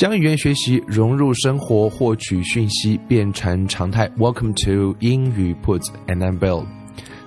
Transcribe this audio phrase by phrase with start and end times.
[0.00, 4.08] 将语言学习融入生活，获取讯息变成常态。
[4.18, 6.66] Welcome to 英语 Puts and I'm Bill.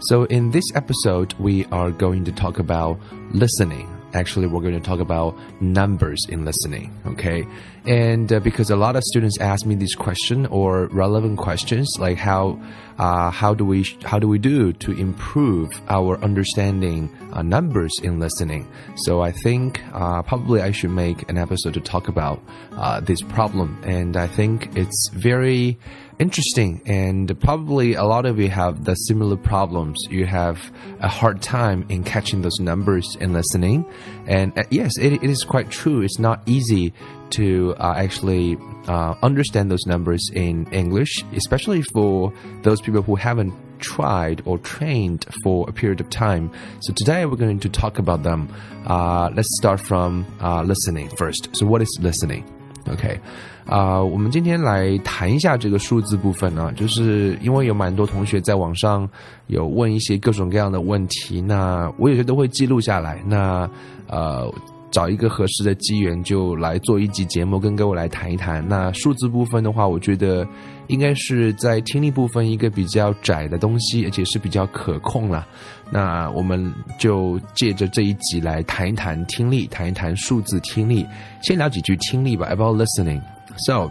[0.02, 2.98] So in this episode, we are going to talk about
[3.34, 3.93] listening.
[4.15, 6.97] Actually, we're going to talk about numbers in listening.
[7.07, 7.47] Okay,
[7.85, 12.17] and uh, because a lot of students ask me this question or relevant questions, like
[12.17, 12.59] how
[12.99, 18.21] uh, how do we how do we do to improve our understanding uh, numbers in
[18.21, 18.69] listening?
[18.97, 22.41] So I think uh, probably I should make an episode to talk about
[22.73, 25.77] uh, this problem, and I think it's very
[26.19, 26.83] interesting.
[26.87, 29.99] And probably a lot of you have the similar problems.
[30.11, 33.85] You have a hard time in catching those numbers and listening.
[34.27, 36.03] And uh, yes it, it is quite true.
[36.03, 36.93] It's not easy
[37.31, 43.53] to uh, actually uh, understand those numbers in english especially for those people who haven't
[43.79, 46.51] tried or trained for a period of time.
[46.81, 48.49] So today we're going to talk about them.
[48.87, 51.55] Uh, let's start from uh, listening first.
[51.55, 52.54] So what is listening
[52.91, 53.19] OK，
[53.67, 59.09] 啊、我们今天来谈一下这个数字部分呢，就是因为有蛮多同学在网上
[59.47, 63.69] 有问一些各种各样的问题，那我有些都会记录下来，那
[64.09, 64.53] 呃。
[64.95, 68.65] 找一个合适的机缘，就来做一集节目，跟各位来谈一谈。
[68.69, 70.47] 那数字部分的话，我觉得
[70.87, 75.45] 应该是在听力部分一个比较窄的东西，而且是比较可控了。
[75.91, 81.05] 那我们就借着这一集来谈一谈听力，谈一谈数字听力。
[81.43, 83.21] 先聊几句听力吧，about listening。
[83.67, 83.91] So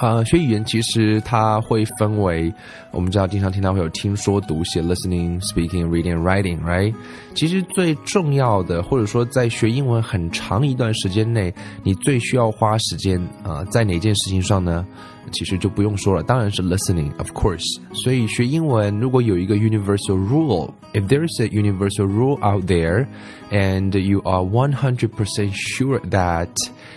[0.00, 2.50] 啊，学语言其实它会分为，
[2.90, 6.94] 我们知道经常听到会有听说读写 listening、speaking、reading、writing，right？
[7.34, 11.52] 其实最重要的，或者说在学英文很长一段时间内，
[11.82, 14.86] 你最需要花时间啊，在哪件事情上呢？
[15.32, 17.62] 其实就不用说了，当然是 listening，of course。
[17.92, 26.00] 所以学英文如果有一个 universal rule，if there is a universal rule out there，and you are one hundred percent sure
[26.10, 26.48] that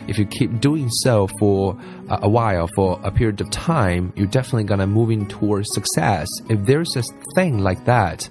[0.08, 1.76] if you keep doing so for
[2.08, 6.28] a while, for a period of time, you're definitely gonna moving towards success.
[6.48, 7.04] If there's a
[7.36, 8.28] thing like that,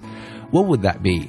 [0.51, 1.29] what would that be?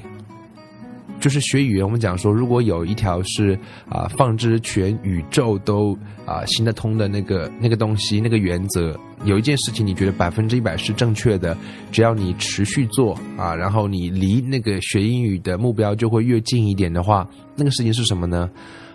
[1.19, 3.57] 就是学语言，我们讲说，如果有一条是
[3.87, 11.55] 啊，放之全宇宙都啊行得通的那个那个东西，那个原则，有一件事情你觉得百分之一百是正确的，
[11.93, 18.49] 只要你持续做啊，然后你离那个学英语的目标就会越近一点的话，那个事情是什么呢？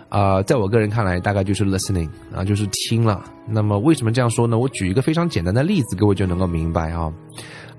[0.09, 3.23] 啊，在我个人看来，大概就是 listening 啊，就是听了。
[3.47, 4.57] 那么为什么这样说呢？
[4.57, 7.13] 我举一个非常简单的例子，各位就能够明白啊。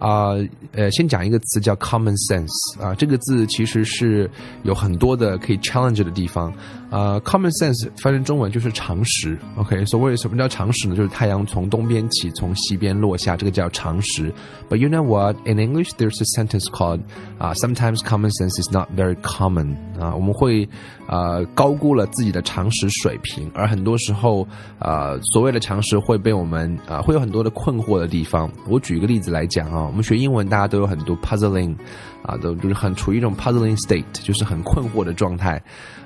[0.00, 0.30] 啊，
[0.72, 4.28] 呃，先讲一个词叫 common sense 啊，这个字其实是
[4.64, 6.52] 有很多的可以 challenge 的地方。
[6.90, 9.38] 啊，common sense 翻成中文就是常识。
[9.56, 10.96] OK，所谓什么叫常识呢？
[10.96, 14.34] 就是太阳从东边起，从西边落下，这个叫常识。
[14.68, 15.36] But you know what?
[15.46, 17.02] In English, there's a sentence called
[17.38, 20.68] 啊，sometimes common sense is not very common 啊，我们会
[21.06, 24.44] 呃高估了自己的常识水平，而很多时候
[24.80, 28.50] 呃所谓的常识会被我们啊会有很多的困惑的地方。
[28.68, 31.74] 我举一个例子来讲啊，我们学英文大家都有很多 puzzling
[32.22, 35.60] 啊，都就是很处于一种 puzzling state，就是很困惑的状态。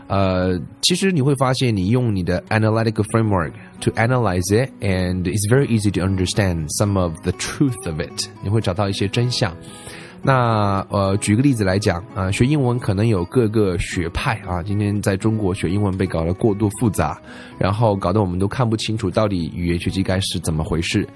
[0.06, 3.52] 呃，其实你会发现，你用你的 analytical framework
[3.82, 8.28] to analyze it, and it's very easy to understand some of the truth of it。
[8.42, 9.54] 你会找到一些真相。
[10.26, 14.62] 那呃，举个例子来讲啊，学英文可能有各个学派啊。
[14.62, 17.20] 今天在中国学英文被搞得过度复杂，
[17.58, 21.06] 然后搞得我们都看不清楚到底语言学习该是怎么回事。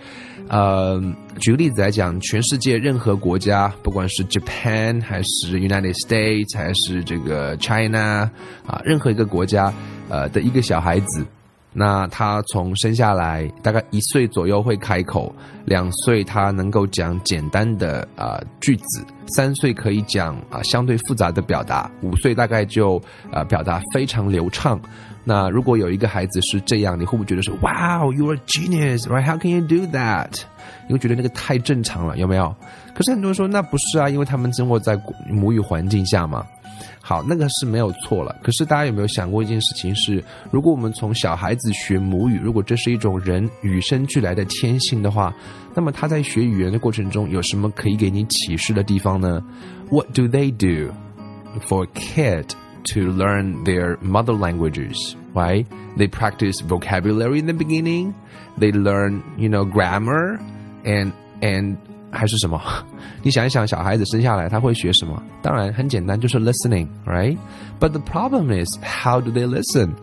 [0.49, 0.99] 呃，
[1.41, 8.31] 举个例子来讲，全世界任何国家，不管是 Japan 还是 United States 还是这个 China
[8.67, 9.73] 啊，任何一个国家
[10.09, 11.25] 呃的一个小孩子。
[11.71, 15.33] 那他从生下来大概一岁左右会开口，
[15.67, 19.05] 两岁他能够讲简单的啊句子，
[19.37, 23.01] 三岁可以讲啊相对复杂的表达，五岁大概就
[23.31, 24.81] 啊表达非常流畅。
[25.29, 29.23] 那如果有一个孩子是这样，你会不会觉得说，Wow, you are genius, right?
[29.23, 30.41] How can you do that?
[30.87, 32.57] 你会觉得那个太正常了，有没有？
[32.95, 34.99] 可是很多人说那不是啊，因为他们生活在
[35.29, 36.47] 母语环境下嘛。
[37.03, 38.35] 好，那个是没有错了。
[38.43, 45.35] 可是大家有没有想过一件事情是，如果我们从小孩子学母语，如果这是一种人与生俱来的天性的话，
[45.75, 49.43] 那么他在学语言的过程中有什么可以给你启示的地方呢
[49.91, 50.93] ？What do they do
[51.67, 52.45] for a kid
[52.94, 55.16] to learn their mother languages?
[55.34, 55.66] Right?
[55.98, 58.14] They practice vocabulary in the beginning.
[58.58, 60.40] They learn, you know, grammar
[60.84, 61.12] and
[61.42, 61.78] and
[62.12, 62.62] 还是什么？
[63.24, 65.20] 你想一想，小孩子生下来他会学什么？
[65.42, 69.96] 当然很简单，就是 listening，right？But the problem is, how do they listen?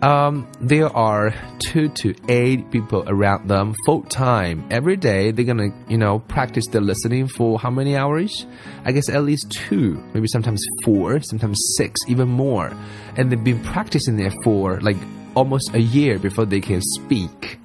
[0.00, 4.64] Um, there are two to eight people around them full time.
[4.70, 8.46] Every day they're gonna, you know, practice their listening for how many hours?
[8.84, 12.72] I guess at least two, maybe sometimes four, sometimes six, even more.
[13.16, 14.96] And they've been practicing it for like
[15.34, 17.58] almost a year before they can speak.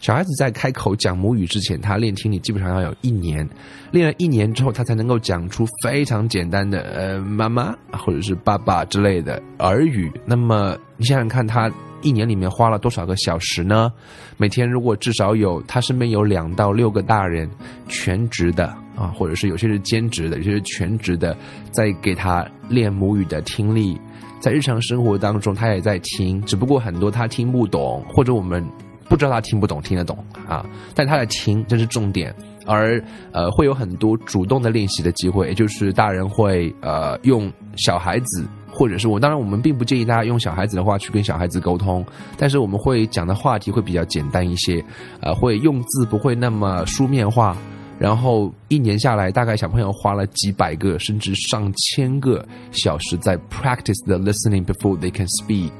[0.00, 3.46] 小孩子在开口讲母语之前，他练听力基本上要有一年，
[3.90, 10.10] 练了一年之后，他才能够讲出非常简单的呃妈妈或者是爸爸之类的耳语。
[10.24, 11.70] 那么你想想看，他
[12.00, 13.92] 一年里面花了多少个小时呢？
[14.38, 17.46] 每天如果至少有他身边有两到六个大人
[17.86, 21.36] 全职的啊，或者是有些是兼职的，有些是全职的，
[21.70, 24.00] 在给他练母语的听力，
[24.40, 28.66] 在日常生活当中他也在听，只不过很多他听不懂，或者我们。
[29.10, 30.16] 不知道他听不懂，听得懂
[30.48, 30.64] 啊？
[30.94, 32.32] 但他在听，这是重点。
[32.64, 33.02] 而
[33.32, 39.18] 呃，会有很多主动的练习的机会，也就是大人会呃用小孩子，或者是我。
[39.18, 42.06] 当然，我们并不建议大家用小孩子的话去跟小孩子沟通，
[42.38, 44.84] 但是我们会讲的话题会比较简单一些，
[45.20, 47.56] 呃，会用字不会那么书面化。
[47.98, 55.72] 然后一年下来，大概小朋友花了几百个甚至上千个小时在 practice the listening before they can speak。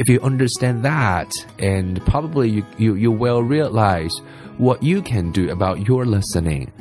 [0.00, 4.16] If you understand that, and probably you, you, you will realize
[4.56, 6.72] what you can do about your listening.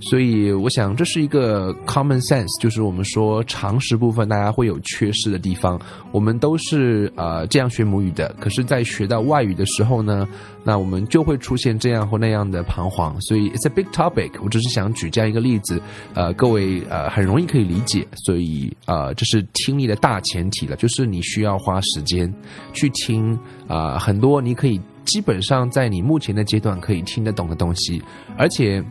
[0.00, 5.80] 所以我想这是一个 common sense，就是我们说常识部分大家会有缺失的地方。
[6.12, 10.26] 我们都是呃这样学母语的，可是，在学到外语的时候呢，
[10.64, 13.18] 那我们就会出现这样或那样的彷徨。
[13.20, 14.30] 所以 it's a big topic。
[14.42, 15.80] 我只是想举这样一个例子，
[16.14, 18.06] 呃，各位呃很容易可以理解。
[18.24, 22.32] 所以呃，这是听力的大前提了，就是你需要花时间
[22.72, 28.02] 去听啊，很多你可以基本上在你目前的阶段可以听得懂的东西，
[28.36, 28.84] 而且。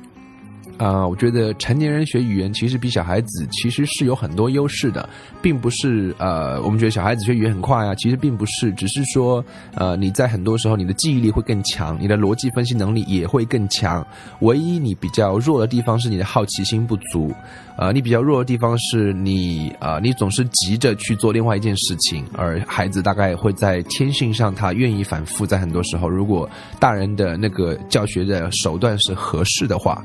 [0.77, 5.07] 啊，我觉得成年人学语言其实比小孩子其实是有很多优势的，
[5.41, 9.43] 并不是呃，我们觉得小孩子学语言很快啊，其实并不是，只是说
[9.75, 14.05] 呃，你在很多时候你的记忆力会更强，你的逻辑分析能力也会更强。
[14.41, 17.33] 唯一你比较弱的地方是你的好奇心不足，
[17.77, 26.49] 呃，你比较弱的地方是你呃，你总是急着去做另外一件事情，而孩子大概会在天性上他愿意反复，在很多时候，如果
[26.81, 30.03] 大人的那个教学的手段是合适的话。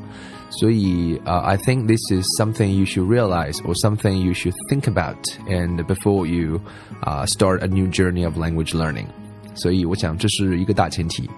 [0.51, 5.17] 所以呃、，I think this is something you should realize or something you should think about
[5.49, 6.61] and before you
[7.03, 9.07] uh, start a new journey of language learning。
[9.55, 11.29] 所以我想这是一个大前提。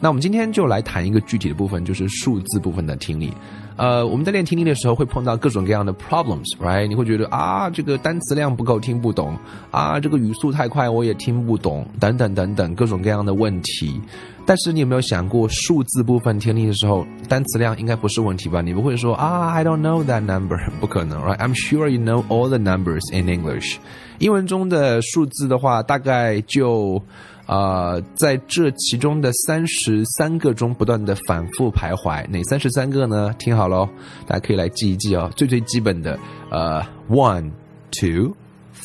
[0.00, 3.32] 那我们今天就来谈一个具体的部分，就是数字部分的听力。
[3.76, 6.86] 呃，我们在练听力的时候会碰到各种各样的 problems，right？
[6.86, 9.36] 你会觉得啊，这个单词量不够听不懂，
[9.70, 14.00] 啊，这个语速太快我也听不懂，等等等等各种各样的问题。
[14.48, 18.62] 但是你有没有想过，数字部分听力的时候，单词量应该不是问题吧？
[18.62, 23.76] 你不会说啊，I don't know that number，不可能，right？I'm sure you know all the numbers in English。
[24.20, 27.02] 英文中的数字的话，大概就。
[27.50, 33.34] 呃，在这其中的三十三个中不断的反复徘徊，哪三十三个呢？
[33.38, 33.88] 听好喽，
[34.26, 35.32] 大家可以来记一记哦。
[35.34, 36.18] 最最基本的，
[36.50, 37.50] 呃，one,
[37.90, 38.36] two,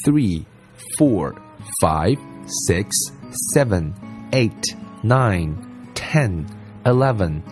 [0.06, 0.44] three,
[0.98, 1.34] four,
[1.82, 2.18] five,
[2.66, 2.86] six,
[3.54, 3.92] seven,
[4.32, 4.50] eight,
[5.06, 6.48] Nine, ten,
[6.86, 7.44] eleven,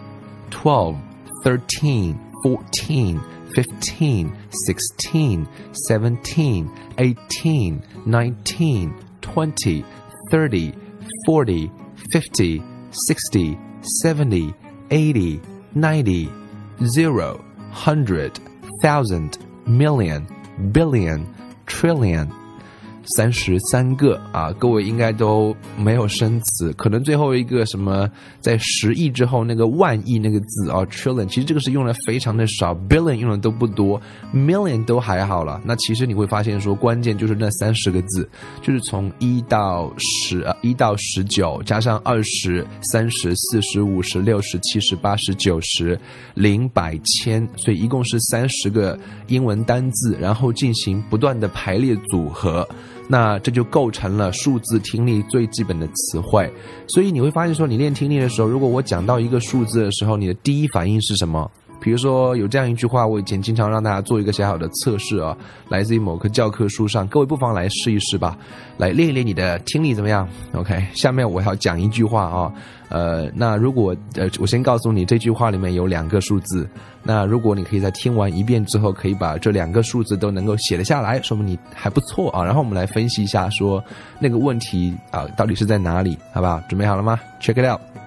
[0.49, 0.97] twelve,
[1.43, 3.21] thirteen, fourteen,
[3.53, 9.83] fifteen, sixteen, seventeen, eighteen, nineteen, twenty,
[10.31, 10.73] thirty,
[11.25, 11.69] forty,
[12.13, 14.53] fifty, sixty, seventy,
[14.89, 15.41] eighty,
[15.75, 16.31] ninety,
[16.85, 18.39] zero, hundred,
[18.81, 20.25] thousand, million,
[20.71, 21.27] billion,
[21.65, 22.31] trillion.
[22.31, 22.40] million, billion, trillion,
[23.15, 34.01] 三十三个啊，各位应该都没有生词，可能最后一个什么在十亿之后那个万亿那个字啊，trillion，其实这个是用的非常的少，billion 用的都不多
[34.33, 35.61] ，million 都还好了。
[35.65, 38.27] 那其实你会发现说，关键就是那三十个字，
[38.61, 45.99] 就是从一到十啊，一到十九，加上二十三十四十五十六十七十八十九十
[46.33, 52.67] 零百千，所以一共是三十个英文单字，然后进行不断的排列组合。
[53.07, 56.51] 那这就构成了数字听力最基本的词汇，
[56.87, 61.49] 所以你会发现说，你练听力的时候，如果我讲到一个数字的时候，你的第一反应是什么？
[61.81, 65.35] 比如说有这样一句话，我以前经常让大家做一个小小的测试啊，
[65.67, 68.37] 来自于某个教科书上，各位不妨来试一试吧，
[68.77, 72.53] 来练一练你的听力怎么样？OK，下面我要讲一句话啊，
[72.89, 76.69] 呃，那如果呃，我先告诉你这句话里面有两个数字，
[77.01, 82.43] 那如果你可以在听完一遍之后，可以把这两个数字都能够写了下来，说明你还不错啊。
[82.43, 83.83] 然后我们来分析一下，说
[84.19, 86.61] 那个问题啊到底是在哪里，好不好？
[86.69, 88.00] 准备好了吗？Check it out。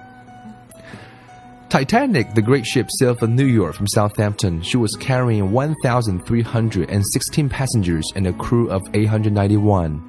[1.68, 4.60] Titanic, the great ship, sailed for New York from Southampton.
[4.62, 10.00] She was carrying 1,316 passengers and a crew of 891.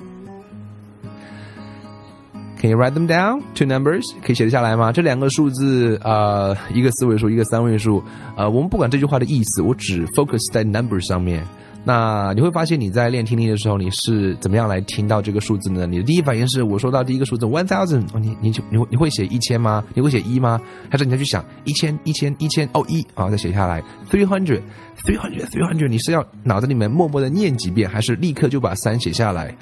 [2.58, 3.44] Can you write them down?
[3.54, 4.92] Two numbers 可以写得下来吗？
[4.92, 8.04] 这两个数字，呃，一个四位数，一个三位数。
[8.36, 11.44] 呃，我们不管这句话的意思，我只 focus 在 number 上面。
[11.89, 15.87] 那你会发现你在练听力的时候，你是怎么样来听到这个数字呢？
[15.87, 19.85] 你的第一反应是我说到第一个数字 one thousand，你你就你会你会写一千吗？
[19.95, 20.61] 你会写一吗？
[20.91, 24.63] 还是你再去想一千一千一千哦一啊再写下来 three hundred
[25.05, 29.57] three hundred three hundred，你是要脑子里面默默的念几遍，还是立刻就把三写下来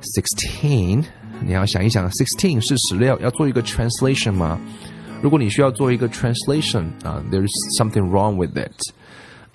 [0.00, 1.04] ？sixteen，
[1.44, 4.58] 你要想一想，sixteen 是十六，要做一个 translation 吗？
[5.20, 8.72] 如果你需要做一个 translation 啊，there's something wrong with it。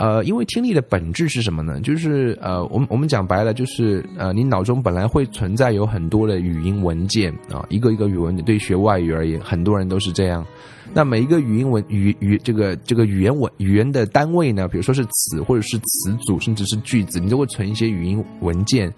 [0.02, 1.80] 呃，因为听力的本质是什么呢？
[1.82, 10.44] 就是呃，我们我们讲白了，就是呃，你脑中本来会存在有很多的语音文件啊，一个一个语文，对学外语而言，很多人都是这样。
[10.92, 18.92] 那每一个语音文语语这个这个语言文语言的单位呢，比如说是词或者是词组，甚至是句子，你都会存一些语音文件。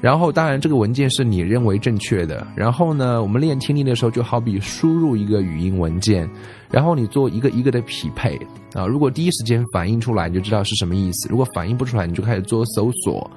[0.00, 2.46] 然后，当然，这个文件是你认为正确的。
[2.54, 6.28] 然后呢，我们练听力的时候，就好比输入一个语音文件，
[6.70, 8.38] 然后你做一个一个的匹配
[8.74, 8.86] 啊。
[8.86, 13.28] 如果第一时间反应出来，你就知道是什么意思；如果反应不出来，你就开始做搜索。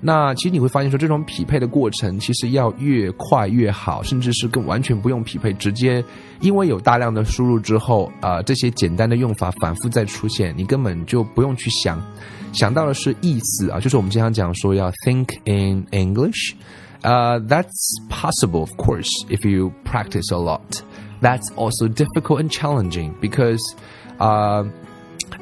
[0.00, 6.04] 那其实你会发现说，这种匹配的过程其实要越快越好，甚至是更完全不用匹配，直接
[6.40, 11.98] 因为有大量的输入之后，啊，这些简单的用法反复再出现，你根本就不用去想，
[12.52, 16.52] 想到的是意思啊，就是我们经常讲说要 think in English，
[17.00, 20.82] 呃，that's possible of course if you practice a lot.
[21.22, 23.62] That's also difficult and challenging because,
[24.18, 24.66] uh,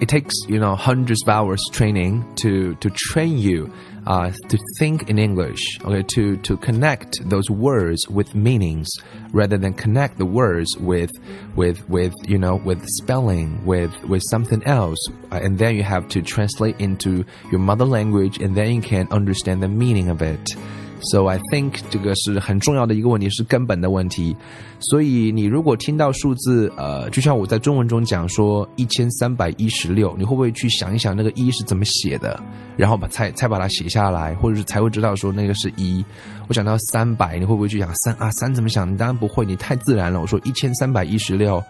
[0.01, 3.69] it takes you know hundreds of hours training to to train you
[4.08, 8.88] uh, to think in English, okay, to, to connect those words with meanings
[9.34, 11.12] rather than connect the words with,
[11.58, 14.98] with, with, you know, with spelling, with, with something else.
[15.30, 19.10] Uh, and then you have to translate into your mother language and then you can
[19.12, 20.56] understand the meaning of it.
[21.00, 24.36] So I think 这个是很重要的一个问题，是根本的问题。
[24.80, 32.40] 所以你如果听到数字，呃，就像我在中文中讲说一千三百一十六，你会不会去想一想那个一是怎么写的，
[32.76, 36.04] 然后把才才把它写下来，或者是才会知道说那个是一。
[36.48, 38.92] 我讲到三百，你会不会去想三啊三怎么想？
[38.92, 40.20] 你当然不会，你太自然了。
[40.20, 41.64] 我说一千三百一十六。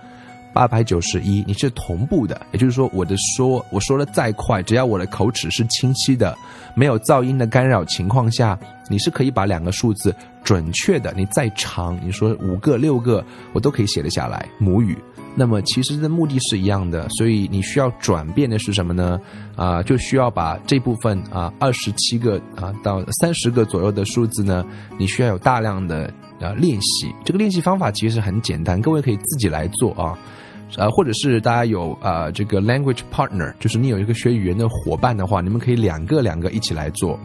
[0.57, 6.35] 八百九十一，你是同步的，也就是说，我的说我说的再快，只要我的口齿是清晰的，
[6.73, 8.57] 没有噪音的干扰情况下，
[8.89, 13.23] 你是可以把两个数字准确的，你再长，你说五个六个，
[13.53, 14.49] 我都可以写得下来。
[14.57, 14.97] 母语，
[15.35, 19.21] 那么其实的目的是一样的，所以你需要转变的是什么呢？
[19.55, 24.65] 啊，就需要把这部分啊二十七个啊到三十个左右的数字呢，
[24.97, 26.11] 你需要有大量的
[26.41, 27.13] 啊练习。
[27.23, 30.17] 这个练习方法其实很简单，各位可以自己来做啊。
[30.75, 37.17] 呃，或者是大家有呃这个 language partner，就是你有一个学语言的伙伴的话，你们可以两个两个一起来做。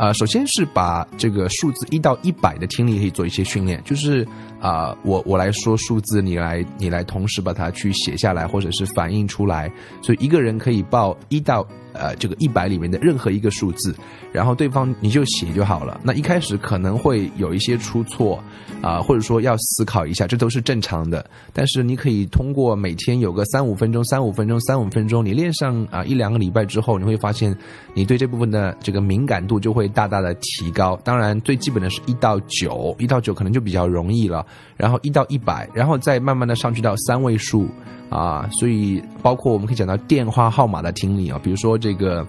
[0.00, 4.26] 啊，首先是把这个数字一到一百的听力可以做一些训练，就是
[4.58, 11.66] 啊，我我来说数字，你来你来同时把它去写下来，或者是反映出来，所以一个人可以报一到。
[11.92, 13.92] 呃，这个一百里面的任何一个数字，
[14.32, 16.00] 然后对方你就写就好了。
[16.04, 18.40] 那一开始可能会有一些出错，
[18.80, 21.28] 啊，或者说要思考一下，这都是正常的。
[21.52, 27.54] 但是你可以通过每天有个三五分钟、三五分钟、三五分钟，你练上啊一两个礼拜之后，你会发现
[27.92, 30.98] 你对这部分的这个敏感度就会大大的提高。
[31.04, 34.46] 当然，最基本的是一到九，一到九可能就比较容易了。
[34.76, 37.68] 然后一到一百，然后再慢慢的上去到三位数。
[38.08, 42.26] 啊，所以包括我们可以讲到电话号码的听力啊，比如说这个，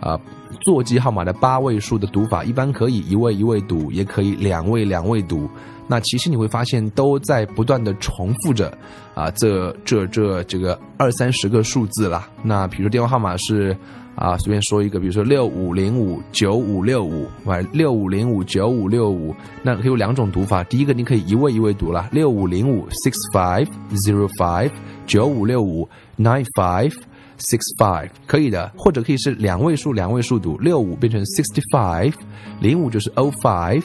[0.00, 0.18] 啊，
[0.62, 5.48] 座机号码的八位数的读法，一般可以一位一位读，也可以两位两位读。
[5.88, 8.72] 那其实你会发现都在不断的重复着，
[9.14, 12.28] 啊，这这这这个二三十个数字啦。
[12.42, 13.76] 那比如电话号码是。
[14.14, 17.26] 啊，随便说一个，比如说六五零五九五六五，
[17.72, 20.62] 六五零五九五六五，那可以有两种读法。
[20.64, 24.70] 第一个你可以一位一位读了，六五零五 six five zero five
[25.06, 26.92] 九五六五 nine five
[27.38, 32.12] six five 可以的，或者可以是两位数两位数读，六五变成 sixty five，
[32.60, 33.82] 零五就是 o five，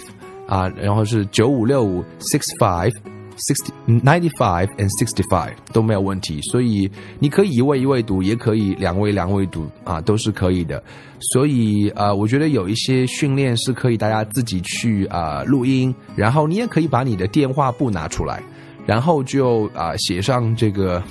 [0.48, 2.92] 啊，然后是九五六五 six five
[3.38, 6.42] sixty ninety five and sixty five 都没有问题。
[6.42, 6.90] 所以
[7.20, 10.82] 你可以一位一位读，也可以两位两位读啊，都是可以的。
[11.20, 18.42] 所以呃，我觉得有一些训练是可以大家自己去啊录音，然后你也可以把你的电话簿拿出来，
[18.86, 21.04] 然后就啊写上这个。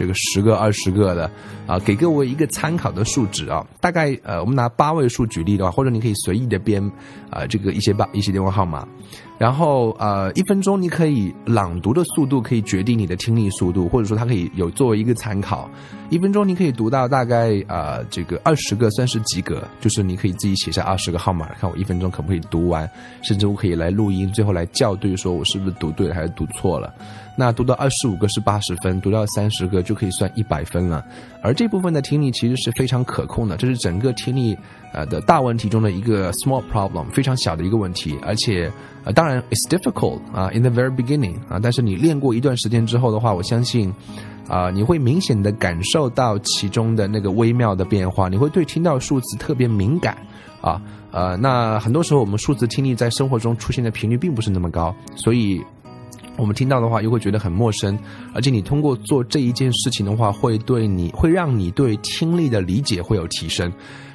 [0.00, 1.30] 这个十个、二十个的
[1.66, 3.66] 啊，给各位一个参考的数值啊。
[3.82, 6.82] 大概呃，我们拿八位数举例的话，或者你可以随意的编
[7.28, 8.88] 啊，这个一些八一些电话号码。
[9.36, 15.68] 然后呃，一分钟你可以朗读的速度可以决定你的听力速度，或者说它可以有作为一个参考。
[16.10, 22.88] 一分钟你可以读到大概啊这个二十个算是及格，就是你可以自己写下二十个号码，看我一分钟可不可以读完，
[23.22, 26.92] 甚至我可以来录音，最后来校对，说我是不是读对了还是读错了。
[27.36, 31.04] 那读到二十五个是八十分，读到三十个就可以算一百分了。
[31.42, 34.56] 而这部分的听力其实是非常可控的，这是整个听力
[34.92, 38.18] 呃的大问题中的一个 small problem，非常小的一个问题。
[38.22, 38.70] 而且
[39.04, 43.90] 呃，当然 it's difficult 啊，in the very beginning 啊，但是你练过一段时间之后的话，我相信
[44.46, 50.18] 啊，你会明显的感受到其中的那个微妙的变化，你会对听到数字特别敏感
[50.60, 50.82] 啊。
[51.10, 55.62] 呃，那很多时候我们数字听力在生活中出现的频率并不是那么高，所以。
[56.40, 57.98] 我们听到的话又会觉得很陌生，
[58.34, 63.70] 而且你通过做这一件事情的话，会对你会让你对听力的理解会有提升。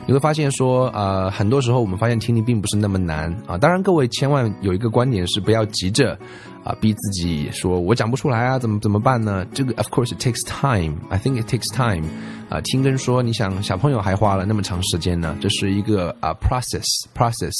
[0.07, 3.57] 你会发现说，呃，很多时候我们发现听力并不是那么难啊。
[3.57, 6.17] 当然，各位千万有一个观点是不要急着
[6.63, 9.45] 啊逼自己说我讲不出来啊，怎么怎么办呢？
[9.53, 10.95] 这个 of course it takes time.
[11.09, 12.05] I think it takes time.
[12.49, 17.53] 啊，听跟说，你想小朋友还花了那么长时间呢，这是一个啊 process process。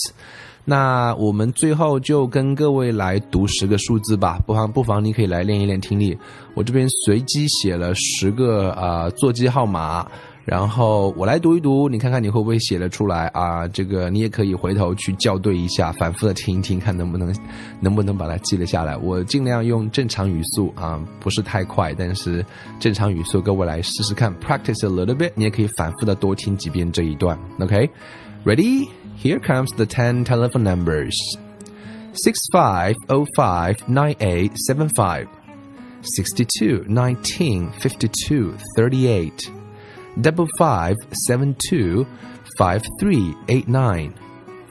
[0.68, 6.18] 那我们最后就跟各位来读十个数字吧，不妨不妨你可以来练一练听力。
[6.56, 10.08] 我这边随机写了十个啊座机号码，
[10.44, 13.68] 然后我来读一读，你看看你会不会写得出来啊？
[13.68, 17.32] 这个你也可以回头去校对一下，反复的听一听，看能不能
[17.80, 18.98] 能不能把它记得下来。
[18.98, 22.44] 我尽量用正常语速啊，不是太快，但是
[22.80, 25.32] 正常语速，各位来试试看，practice a little bit。
[25.36, 28.88] 你也可以反复的多听几遍这一段 OK，Ready？
[29.24, 31.38] ，OK？Ready？Here comes the 10 telephone numbers
[32.14, 35.28] 6505 9875,
[36.02, 39.52] 62 19 52 38,
[40.22, 42.08] double five seven two
[42.58, 44.14] five three eight nine,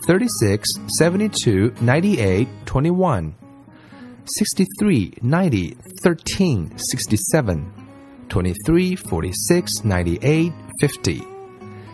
[0.06, 3.34] 36 72 98 21,
[4.24, 7.72] 63 90 13 67,
[8.28, 11.33] 23 46 98 50.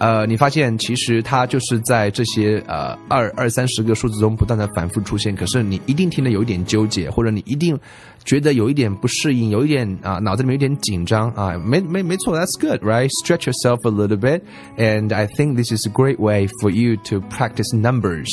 [0.00, 7.78] 呃，你发现其实它就是在这些呃二二三十个数字中不断的反复出现，可是你一定听得有一点纠结，或者你一定
[8.24, 13.10] 觉得有一点不适应，有一点啊脑子里面有点紧张啊，没没没错，That's good, right?
[13.22, 14.40] Stretch yourself a little bit,
[14.78, 18.30] and I think this is a great way for you to practice numbers.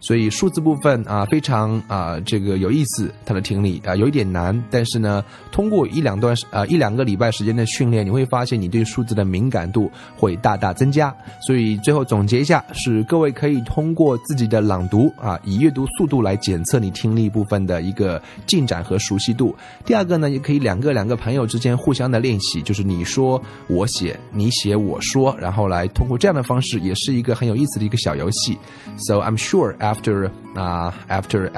[0.00, 11.07] 所以数字部分啊，非常啊，这个有意思，它的听力啊有一点难，但是呢，通过一两段啊一两个礼拜时间的训练，你会发现你对数字的敏感度会大大增加。
[11.40, 19.54] 所以最后总结一下，是各位可以通过自己的朗读啊，以阅读速度来检测你听力部分的一个进展和熟悉度。
[19.84, 28.58] 第二个呢，也可以两个两个朋友之间互相的练习，就是你说我写，你写我说，然后来通过这样的方式，也是一个很有意思的一个小游戏。
[29.06, 29.76] So I'm sure.
[29.78, 31.50] after uh, after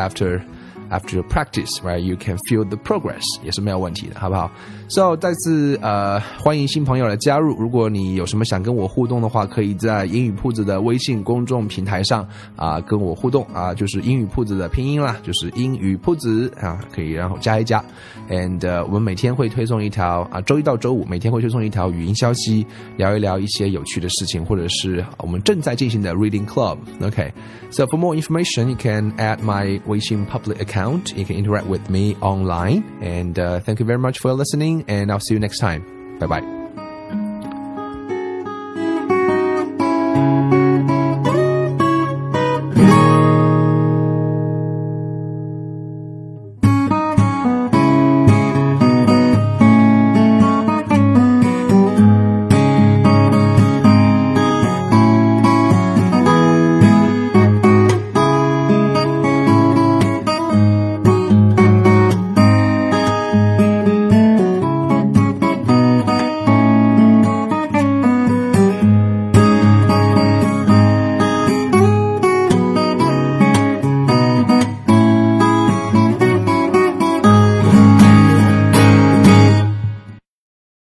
[0.91, 1.99] after after practice, right?
[1.99, 4.51] You can feel the progress，也是没有问题的，好不好
[4.89, 7.57] ？So，再次呃欢迎新朋友的加入。
[7.57, 12.27] 如果你有什么想跟我互动的话，可以在英语铺子的微信公众平台上
[12.57, 17.83] 啊跟我互动啊，就是英语铺子的拼音啦，就是英语铺子啊，可以然后加一加。
[18.29, 22.65] And 我们每天会推送一条啊，周一到周五每天会推送一条语音消息，
[22.97, 26.79] 聊一聊一些有趣的事情，或者是我们正在进行的 Reading Club。
[27.03, 30.80] OK，So for more information, you can add my 微信 public account.
[31.17, 32.85] You can interact with me online.
[33.03, 34.85] And uh, thank you very much for listening.
[34.89, 36.19] and I'll see you next time.
[36.19, 36.60] Bye bye.